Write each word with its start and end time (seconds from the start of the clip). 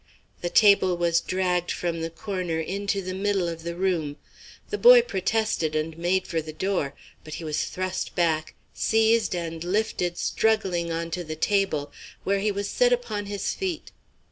The 0.41 0.49
table 0.49 0.97
was 0.97 1.21
dragged 1.21 1.69
from 1.71 2.01
the 2.01 2.09
corner 2.09 2.59
into 2.59 3.03
the 3.03 3.13
middle 3.13 3.47
of 3.47 3.61
the 3.61 3.75
room. 3.75 4.17
The 4.71 4.79
boy 4.79 5.03
protested, 5.03 5.75
and 5.75 5.95
made 5.95 6.25
for 6.25 6.41
the 6.41 6.51
door. 6.51 6.95
But 7.23 7.35
he 7.35 7.43
was 7.43 7.65
thrust 7.65 8.15
back, 8.15 8.55
seized 8.73 9.35
and 9.35 9.63
lifted 9.63 10.17
struggling 10.17 10.91
on 10.91 11.11
to 11.11 11.23
the 11.23 11.35
table, 11.35 11.91
where 12.23 12.39
he 12.39 12.51
was 12.51 12.67
set 12.67 12.91
upon 12.91 13.27
his 13.27 13.53
feet. 13.53 13.91